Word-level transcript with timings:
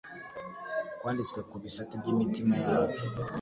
kwanditswe 0.99 1.39
ku 1.49 1.55
bisate 1.63 1.93
by'imitima 2.01 2.55
yabo. 2.63 2.95